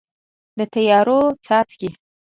[0.57, 1.89] د تیارو څاڅکي